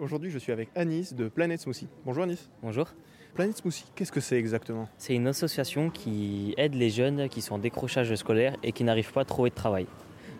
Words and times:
Aujourd'hui, 0.00 0.30
je 0.30 0.38
suis 0.38 0.50
avec 0.50 0.70
Anis 0.74 1.12
de 1.12 1.28
Planet 1.28 1.60
Smoothie. 1.60 1.86
Bonjour 2.06 2.24
Anis. 2.24 2.48
Bonjour. 2.62 2.88
Planet 3.34 3.54
Smoothie, 3.54 3.84
qu'est-ce 3.94 4.10
que 4.10 4.20
c'est 4.20 4.38
exactement? 4.38 4.88
C'est 4.96 5.14
une 5.14 5.26
association 5.26 5.90
qui 5.90 6.54
aide 6.56 6.74
les 6.74 6.88
jeunes 6.88 7.28
qui 7.28 7.42
sont 7.42 7.56
en 7.56 7.58
décrochage 7.58 8.14
scolaire 8.14 8.56
et 8.62 8.72
qui 8.72 8.82
n'arrivent 8.82 9.12
pas 9.12 9.20
à 9.20 9.24
trouver 9.26 9.50
de 9.50 9.54
travail. 9.54 9.86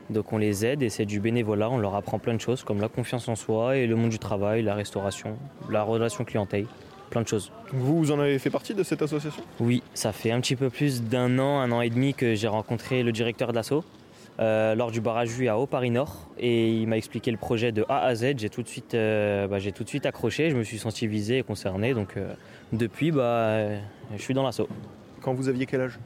Donc 0.09 0.33
on 0.33 0.38
les 0.38 0.65
aide 0.65 0.83
et 0.83 0.88
c'est 0.88 1.04
du 1.04 1.21
bénévolat, 1.21 1.69
on 1.69 1.77
leur 1.77 1.95
apprend 1.95 2.19
plein 2.19 2.33
de 2.33 2.41
choses 2.41 2.65
comme 2.65 2.81
la 2.81 2.88
confiance 2.88 3.29
en 3.29 3.37
soi 3.37 3.77
et 3.77 3.87
le 3.87 3.96
monde 3.96 4.09
du 4.09 4.19
travail, 4.19 4.62
la 4.62 4.75
restauration, 4.75 5.37
la 5.69 5.83
relation 5.83 6.24
clientèle, 6.24 6.65
plein 7.11 7.21
de 7.21 7.29
choses. 7.29 7.53
Vous, 7.71 7.99
vous 7.99 8.13
en 8.13 8.19
avez 8.19 8.38
fait 8.38 8.49
partie 8.49 8.72
de 8.72 8.83
cette 8.83 9.03
association? 9.03 9.42
Oui, 9.61 9.83
ça 9.92 10.13
fait 10.13 10.31
un 10.31 10.40
petit 10.40 10.56
peu 10.56 10.71
plus 10.71 11.03
d'un 11.03 11.38
an, 11.38 11.61
un 11.61 11.71
an 11.71 11.83
et 11.83 11.90
demi 11.90 12.15
que 12.15 12.35
j'ai 12.35 12.49
rencontré 12.49 13.03
le 13.03 13.13
directeur 13.13 13.49
de 13.49 13.56
l'assaut 13.56 13.85
euh, 14.41 14.75
lors 14.75 14.91
du 14.91 15.03
barrage 15.03 15.29
à 15.43 15.59
Haut-Paris-Nord 15.59 16.30
et 16.38 16.73
il 16.73 16.89
m'a 16.89 16.97
expliqué 16.97 17.30
le 17.30 17.37
projet 17.37 17.73
de 17.73 17.84
A 17.91 18.05
à 18.05 18.15
Z. 18.15 18.39
J'ai 18.39 18.48
tout, 18.48 18.62
de 18.62 18.69
suite, 18.69 18.95
euh, 18.95 19.47
bah, 19.47 19.59
j'ai 19.59 19.70
tout 19.70 19.84
de 19.84 19.89
suite 19.89 20.07
accroché, 20.07 20.48
je 20.48 20.57
me 20.57 20.62
suis 20.62 20.79
senti 20.79 21.07
visé 21.07 21.39
et 21.39 21.43
concerné. 21.43 21.93
Donc 21.93 22.17
euh, 22.17 22.33
depuis, 22.73 23.11
bah, 23.11 23.69
je 24.17 24.23
suis 24.23 24.33
dans 24.33 24.43
l'assaut. 24.43 24.69
Quand 25.21 25.34
vous 25.34 25.48
aviez 25.48 25.67
quel 25.67 25.83
âge? 25.83 25.98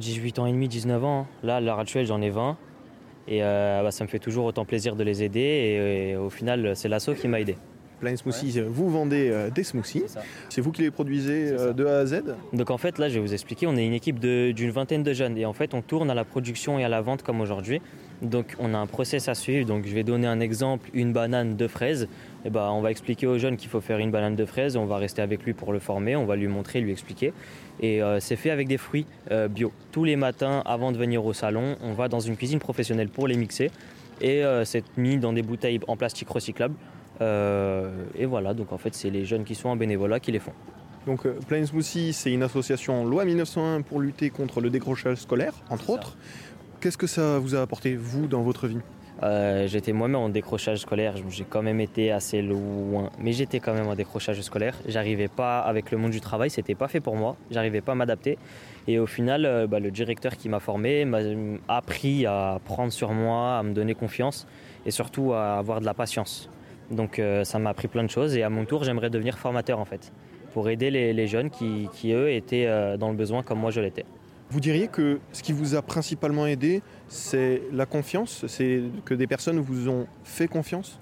18 0.00 0.38
ans 0.38 0.46
et 0.46 0.52
demi, 0.52 0.68
19 0.68 1.04
ans. 1.04 1.26
Là, 1.42 1.56
à 1.56 1.60
l'heure 1.60 1.80
actuelle, 1.80 2.06
j'en 2.06 2.22
ai 2.22 2.30
20. 2.30 2.56
Et 3.26 3.40
bah, 3.40 3.90
ça 3.90 4.04
me 4.04 4.08
fait 4.08 4.20
toujours 4.20 4.44
autant 4.44 4.64
plaisir 4.64 4.94
de 4.94 5.02
les 5.02 5.24
aider. 5.24 6.10
et 6.10 6.16
au 6.16 6.30
final, 6.30 6.76
c'est 6.76 6.88
l'assaut 6.88 7.14
qui 7.14 7.26
m'a 7.26 7.40
aidé. 7.40 7.56
Plain 8.00 8.16
Smoothie, 8.16 8.60
vous 8.66 8.88
vendez 8.88 9.28
euh, 9.30 9.50
des 9.50 9.62
smoothies. 9.62 10.04
C'est 10.48 10.62
vous 10.62 10.72
qui 10.72 10.80
les 10.80 10.90
produisez 10.90 11.50
euh, 11.50 11.74
de 11.74 11.84
A 11.84 11.98
à 11.98 12.06
Z 12.06 12.22
Donc 12.54 12.70
en 12.70 12.78
fait, 12.78 12.98
là, 12.98 13.10
je 13.10 13.14
vais 13.14 13.20
vous 13.20 13.34
expliquer, 13.34 13.66
on 13.66 13.76
est 13.76 13.86
une 13.86 13.92
équipe 13.92 14.18
d'une 14.18 14.70
vingtaine 14.70 15.02
de 15.02 15.12
jeunes 15.12 15.36
et 15.36 15.44
en 15.44 15.52
fait, 15.52 15.74
on 15.74 15.82
tourne 15.82 16.10
à 16.10 16.14
la 16.14 16.24
production 16.24 16.78
et 16.78 16.84
à 16.84 16.88
la 16.88 17.02
vente 17.02 17.22
comme 17.22 17.42
aujourd'hui. 17.42 17.82
Donc 18.22 18.56
on 18.58 18.72
a 18.74 18.78
un 18.78 18.86
process 18.86 19.28
à 19.28 19.34
suivre. 19.34 19.66
Donc 19.66 19.86
je 19.86 19.94
vais 19.94 20.02
donner 20.02 20.26
un 20.26 20.40
exemple, 20.40 20.88
une 20.94 21.12
banane 21.12 21.56
de 21.56 21.68
fraises. 21.68 22.02
Et 22.02 22.46
eh 22.46 22.50
ben, 22.50 22.70
on 22.70 22.80
va 22.80 22.90
expliquer 22.90 23.26
aux 23.26 23.36
jeunes 23.36 23.58
qu'il 23.58 23.68
faut 23.68 23.82
faire 23.82 23.98
une 23.98 24.10
banane 24.10 24.34
de 24.34 24.46
fraises. 24.46 24.76
On 24.76 24.86
va 24.86 24.96
rester 24.96 25.20
avec 25.20 25.42
lui 25.44 25.52
pour 25.52 25.72
le 25.72 25.78
former. 25.78 26.16
On 26.16 26.24
va 26.24 26.36
lui 26.36 26.48
montrer, 26.48 26.80
lui 26.80 26.92
expliquer. 26.92 27.34
Et 27.80 28.02
euh, 28.02 28.18
c'est 28.18 28.36
fait 28.36 28.50
avec 28.50 28.66
des 28.66 28.78
fruits 28.78 29.04
bio. 29.50 29.72
Tous 29.92 30.04
les 30.04 30.16
matins, 30.16 30.62
avant 30.64 30.90
de 30.90 30.96
venir 30.96 31.24
au 31.24 31.34
salon, 31.34 31.76
on 31.82 31.92
va 31.92 32.08
dans 32.08 32.20
une 32.20 32.36
cuisine 32.36 32.60
professionnelle 32.60 33.10
pour 33.10 33.28
les 33.28 33.36
mixer. 33.36 33.70
Et 34.22 34.42
c'est 34.64 34.84
mis 34.98 35.16
dans 35.16 35.32
des 35.32 35.40
bouteilles 35.40 35.80
en 35.88 35.96
plastique 35.96 36.28
recyclable. 36.28 36.74
Euh, 37.20 37.90
et 38.14 38.26
voilà, 38.26 38.54
donc 38.54 38.72
en 38.72 38.78
fait, 38.78 38.94
c'est 38.94 39.10
les 39.10 39.24
jeunes 39.24 39.44
qui 39.44 39.54
sont 39.54 39.68
en 39.68 39.76
bénévolat 39.76 40.20
qui 40.20 40.32
les 40.32 40.38
font. 40.38 40.52
Donc 41.06 41.26
euh, 41.26 41.38
Plain 41.46 41.64
Smoothie, 41.64 42.12
c'est 42.12 42.32
une 42.32 42.42
association 42.42 43.04
loi 43.04 43.24
1901 43.24 43.82
pour 43.82 44.00
lutter 44.00 44.30
contre 44.30 44.60
le 44.60 44.70
décrochage 44.70 45.18
scolaire, 45.18 45.54
entre 45.70 45.90
autres. 45.90 46.16
Qu'est-ce 46.80 46.98
que 46.98 47.06
ça 47.06 47.38
vous 47.38 47.54
a 47.54 47.60
apporté, 47.60 47.94
vous, 47.94 48.26
dans 48.26 48.42
votre 48.42 48.66
vie? 48.66 48.78
Euh, 49.22 49.66
J'étais 49.66 49.92
moi-même 49.92 50.20
en 50.20 50.28
décrochage 50.30 50.78
scolaire, 50.78 51.14
j'ai 51.28 51.44
quand 51.44 51.62
même 51.62 51.78
été 51.80 52.10
assez 52.10 52.40
loin, 52.40 53.10
mais 53.18 53.32
j'étais 53.32 53.60
quand 53.60 53.74
même 53.74 53.86
en 53.86 53.94
décrochage 53.94 54.40
scolaire. 54.40 54.74
J'arrivais 54.88 55.28
pas 55.28 55.60
avec 55.60 55.90
le 55.90 55.98
monde 55.98 56.10
du 56.10 56.22
travail, 56.22 56.48
c'était 56.48 56.74
pas 56.74 56.88
fait 56.88 57.00
pour 57.00 57.16
moi, 57.16 57.36
j'arrivais 57.50 57.82
pas 57.82 57.92
à 57.92 57.94
m'adapter. 57.96 58.38
Et 58.88 58.98
au 58.98 59.06
final, 59.06 59.66
bah, 59.68 59.78
le 59.78 59.90
directeur 59.90 60.38
qui 60.38 60.48
m'a 60.48 60.58
formé 60.58 61.04
m'a 61.04 61.18
appris 61.68 62.24
à 62.24 62.58
prendre 62.64 62.92
sur 62.92 63.12
moi, 63.12 63.58
à 63.58 63.62
me 63.62 63.74
donner 63.74 63.94
confiance 63.94 64.46
et 64.86 64.90
surtout 64.90 65.34
à 65.34 65.58
avoir 65.58 65.80
de 65.80 65.84
la 65.84 65.92
patience. 65.92 66.48
Donc 66.90 67.18
euh, 67.18 67.44
ça 67.44 67.58
m'a 67.58 67.70
appris 67.70 67.88
plein 67.88 68.02
de 68.02 68.10
choses 68.10 68.36
et 68.36 68.42
à 68.42 68.50
mon 68.50 68.64
tour 68.64 68.84
j'aimerais 68.84 69.10
devenir 69.10 69.38
formateur 69.38 69.78
en 69.78 69.84
fait, 69.84 70.12
pour 70.52 70.68
aider 70.68 70.90
les, 70.90 71.26
jeunes 71.26 71.50
qui, 71.50 71.88
eux 72.12 72.30
étaient 72.30 72.66
euh, 72.66 72.96
dans 72.96 73.10
le 73.10 73.16
besoin 73.16 73.42
comme 73.42 73.60
moi 73.60 73.70
je 73.70 73.80
l'étais. 73.80 74.04
Vous 74.50 74.58
diriez 74.58 74.88
que 74.88 75.20
ce 75.32 75.44
qui 75.44 75.52
vous 75.52 75.76
a 75.76 75.82
principalement 75.82 76.44
aidé, 76.44 76.82
c'est 77.06 77.62
la 77.72 77.86
confiance? 77.86 78.44
C'est 78.48 78.82
que 79.04 79.14
des 79.14 79.28
personnes 79.28 79.60
vous 79.60 79.88
ont 79.88 80.08
fait 80.24 80.48
confiance? 80.48 80.98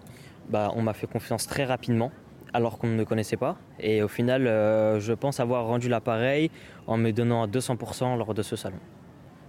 Bah, 0.51 0.71
On 0.77 0.83
m'a 0.83 0.93
fait 0.93 1.07
confiance 1.07 1.47
très 1.47 1.65
rapidement, 1.65 2.13
alors 2.53 2.77
qu'on 2.77 2.89
ne 2.89 2.95
me 2.95 3.07
connaissait 3.07 3.39
pas. 3.39 3.57
Et 3.81 4.03
au 4.03 4.09
final, 4.09 4.47
euh, 4.47 5.01
je 5.01 5.15
pense 5.15 5.41
avoir 5.41 5.65
rendu 5.65 5.89
l'appareil 5.89 6.51
en 6.87 6.99
me 6.99 7.11
donnant 7.11 7.43
à 7.43 7.47
200% 7.47 8.19
lors 8.19 8.35
de 8.35 8.43
ce 8.43 8.55
salon. 8.55 8.81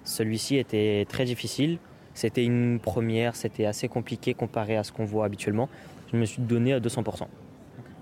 Celui-ci 0.05 0.55
était 0.55 1.05
très 1.09 1.25
difficile. 1.25 1.77
C'était 2.19 2.43
une 2.43 2.81
première, 2.81 3.37
c'était 3.37 3.65
assez 3.65 3.87
compliqué 3.87 4.33
comparé 4.33 4.75
à 4.75 4.83
ce 4.83 4.91
qu'on 4.91 5.05
voit 5.05 5.23
habituellement. 5.23 5.69
Je 6.11 6.17
me 6.17 6.25
suis 6.25 6.41
donné 6.41 6.73
à 6.73 6.81
200%. 6.81 7.27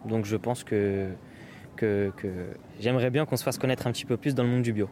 Donc 0.06 0.26
je 0.26 0.36
pense 0.36 0.64
que, 0.64 1.10
que, 1.76 2.12
que 2.18 2.28
j'aimerais 2.80 3.12
bien 3.12 3.28
qu'on 3.28 3.38
se 3.38 3.44
fasse 3.44 3.60
connaître 3.60 3.86
un 3.86 3.92
petit 3.92 4.06
peu 4.06 4.18
plus 4.18 4.34
dans 4.34 4.42
le 4.42 4.50
monde 4.50 4.64
du 4.64 4.74
bio 4.74 4.90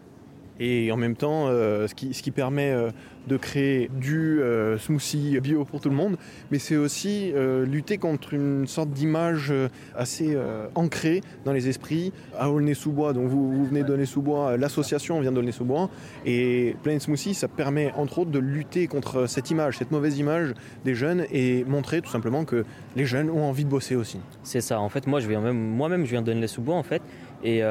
et 0.60 0.92
en 0.92 0.98
même 0.98 1.16
temps 1.16 1.48
euh, 1.48 1.88
ce, 1.88 1.96
qui, 1.96 2.14
ce, 2.14 2.22
qui, 2.22 2.32
permet 2.32 2.72
euh, 2.72 2.92
de 3.28 3.38
créer 3.38 3.90
du 4.00 4.42
euh, 4.42 4.78
smoothie 4.78 5.40
bio 5.40 5.66
pour 5.66 5.82
tout 5.82 5.90
le 5.90 5.96
monde, 5.96 6.18
mais 6.52 6.60
c'est 6.60 6.76
aussi 6.76 7.34
lutter 7.66 7.98
contre 7.98 8.34
une 8.34 8.68
sorte 8.68 8.90
d'image 8.92 9.52
assez 9.96 10.38
ancrée 10.76 11.22
dans 11.44 11.52
les 11.52 11.68
esprits. 11.68 12.14
À 12.38 12.50
Aulnay-sous-Bois, 12.50 13.14
donc 13.14 13.28
vous, 13.28 13.52
vous, 13.52 13.66
venez 13.66 13.84
d'Aulnay-sous-Bois, 13.84 14.58
l'association 14.58 15.20
vient 15.22 15.32
d'Aulnay-sous-Bois, 15.32 15.90
et 16.26 16.76
Plain 16.84 17.00
Smoothie, 17.00 17.34
ça 17.34 17.48
permet 17.48 17.92
entre 17.94 18.20
autres 18.20 18.32
de 18.32 18.40
lutter 18.40 18.88
contre 18.88 19.28
cette 19.28 19.50
image, 19.50 19.78
cette 19.78 19.92
mauvaise 19.92 20.18
image 20.20 20.54
des 20.84 20.96
jeunes 20.96 21.26
et 21.32 21.64
montrer 21.66 22.02
tout 22.02 22.12
simplement 22.12 22.46
que 22.46 22.64
les 22.96 23.06
jeunes 23.06 23.30
ont 23.30 23.44
envie 23.44 23.66
de 23.66 23.70
bosser 23.70 23.96
aussi. 23.96 24.20
C'est 24.44 24.62
ça, 24.62 24.80
en 24.80 24.90
fait 24.90 25.08
moi 25.08 25.20
je 25.20 25.28
viens 25.28 25.42
même, 25.42 25.58
moi-même 25.58 26.06
je 26.06 26.12
viens 26.12 26.22
d'Aulnay-sous-Bois 26.22 26.76
en 26.76 26.84
fait, 26.84 27.02
et 27.44 27.62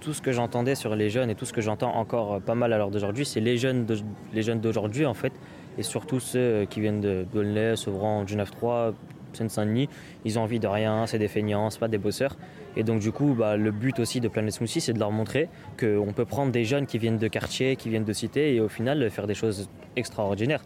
tout 0.00 0.12
ce 0.12 0.22
que 0.22 0.32
j'entendais 0.32 0.74
sur 0.74 0.94
les 0.96 1.10
jeunes 1.10 1.30
et 1.30 1.34
tout 1.34 1.44
ce 1.44 1.52
que 1.52 1.60
j'entends 1.60 1.94
encore 1.94 2.34
euh, 2.34 2.40
pas 2.40 2.54
mal 2.54 2.72
à 2.72 2.78
l'heure 2.78 2.90
d'aujourd'hui, 2.90 3.24
c'est 3.24 3.40
les 3.40 3.56
jeunes 3.56 3.86
d'aujourd'hui 4.60 5.06
en 5.06 5.14
fait, 5.14 5.32
et 5.76 5.82
surtout 5.82 6.20
ceux 6.20 6.38
euh, 6.38 6.64
qui 6.66 6.80
viennent 6.80 7.00
de 7.00 7.26
Dolnay, 7.32 7.76
Sevran, 7.76 8.24
du 8.24 8.36
9-3, 8.36 8.94
Seine-Saint-Denis, 9.32 9.88
ils 10.24 10.38
ont 10.38 10.42
envie 10.42 10.60
de 10.60 10.66
rien, 10.66 11.06
c'est 11.06 11.18
des 11.18 11.28
feignants, 11.28 11.70
c'est 11.70 11.80
pas 11.80 11.88
des 11.88 11.98
bosseurs. 11.98 12.36
Et 12.76 12.82
donc 12.82 13.00
du 13.00 13.12
coup, 13.12 13.34
bah, 13.36 13.56
le 13.56 13.70
but 13.70 13.98
aussi 13.98 14.20
de 14.20 14.28
Planet 14.28 14.52
Smoothie, 14.52 14.80
c'est 14.80 14.92
de 14.92 14.98
leur 14.98 15.10
montrer 15.10 15.48
qu'on 15.78 16.12
peut 16.14 16.24
prendre 16.24 16.52
des 16.52 16.64
jeunes 16.64 16.86
qui 16.86 16.98
viennent 16.98 17.18
de 17.18 17.28
quartier, 17.28 17.76
qui 17.76 17.88
viennent 17.88 18.04
de 18.04 18.12
cité, 18.12 18.54
et 18.54 18.60
au 18.60 18.68
final 18.68 19.10
faire 19.10 19.26
des 19.26 19.34
choses 19.34 19.68
extraordinaires. 19.96 20.62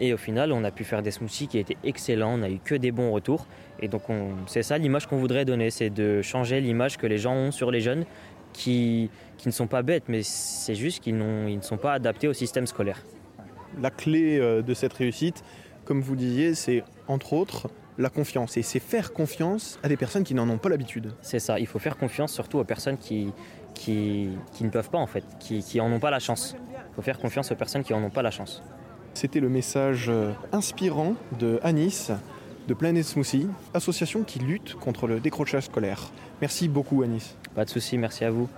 Et 0.00 0.12
au 0.12 0.16
final, 0.16 0.50
on 0.52 0.64
a 0.64 0.72
pu 0.72 0.82
faire 0.82 1.02
des 1.02 1.12
smoothies 1.12 1.46
qui 1.46 1.58
étaient 1.58 1.76
excellents, 1.84 2.34
on 2.34 2.38
n'a 2.38 2.50
eu 2.50 2.58
que 2.58 2.74
des 2.74 2.90
bons 2.90 3.12
retours. 3.12 3.46
Et 3.80 3.88
donc 3.88 4.02
c'est 4.46 4.62
ça 4.62 4.78
l'image 4.78 5.06
qu'on 5.06 5.18
voudrait 5.18 5.44
donner, 5.44 5.70
c'est 5.70 5.90
de 5.90 6.22
changer 6.22 6.60
l'image 6.60 6.96
que 6.96 7.06
les 7.06 7.18
gens 7.18 7.34
ont 7.34 7.50
sur 7.52 7.70
les 7.70 7.80
jeunes 7.80 8.04
qui, 8.54 9.10
qui 9.36 9.48
ne 9.48 9.52
sont 9.52 9.66
pas 9.66 9.82
bêtes, 9.82 10.04
mais 10.08 10.22
c'est 10.22 10.74
juste 10.74 11.02
qu'ils 11.02 11.16
ils 11.16 11.56
ne 11.56 11.62
sont 11.62 11.76
pas 11.76 11.92
adaptés 11.92 12.28
au 12.28 12.32
système 12.32 12.66
scolaire. 12.66 13.02
La 13.82 13.90
clé 13.90 14.38
euh, 14.38 14.62
de 14.62 14.72
cette 14.72 14.94
réussite, 14.94 15.44
comme 15.84 16.00
vous 16.00 16.16
disiez, 16.16 16.54
c'est 16.54 16.82
entre 17.08 17.34
autres 17.34 17.68
la 17.98 18.08
confiance. 18.08 18.56
Et 18.56 18.62
c'est 18.62 18.80
faire 18.80 19.12
confiance 19.12 19.78
à 19.82 19.88
des 19.88 19.96
personnes 19.96 20.24
qui 20.24 20.34
n'en 20.34 20.48
ont 20.48 20.58
pas 20.58 20.68
l'habitude. 20.68 21.12
C'est 21.20 21.38
ça, 21.38 21.58
il 21.58 21.66
faut 21.66 21.78
faire 21.78 21.96
confiance 21.96 22.32
surtout 22.32 22.58
aux 22.58 22.64
personnes 22.64 22.96
qui, 22.96 23.32
qui, 23.74 24.30
qui 24.52 24.64
ne 24.64 24.70
peuvent 24.70 24.90
pas 24.90 24.98
en 24.98 25.06
fait, 25.06 25.24
qui, 25.38 25.62
qui 25.62 25.80
en 25.80 25.92
ont 25.92 26.00
pas 26.00 26.10
la 26.10 26.18
chance. 26.20 26.56
Il 26.58 26.94
faut 26.94 27.02
faire 27.02 27.18
confiance 27.18 27.52
aux 27.52 27.56
personnes 27.56 27.84
qui 27.84 27.92
en 27.92 28.02
ont 28.02 28.10
pas 28.10 28.22
la 28.22 28.30
chance. 28.30 28.62
C'était 29.14 29.40
le 29.40 29.48
message 29.48 30.06
euh, 30.08 30.32
inspirant 30.52 31.14
de 31.38 31.60
Anis 31.62 32.10
de 32.68 32.74
Planet 32.74 33.04
Smoothie, 33.04 33.48
association 33.74 34.22
qui 34.22 34.38
lutte 34.38 34.74
contre 34.74 35.06
le 35.06 35.20
décrochage 35.20 35.64
scolaire. 35.64 36.10
Merci 36.40 36.68
beaucoup 36.68 37.02
Anis. 37.02 37.36
Pas 37.54 37.64
de 37.64 37.70
souci, 37.70 37.98
merci 37.98 38.24
à 38.24 38.30
vous. 38.30 38.48